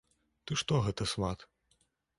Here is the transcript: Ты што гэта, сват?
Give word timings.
Ты 0.45 0.57
што 0.61 0.81
гэта, 0.87 1.09
сват? 1.15 1.49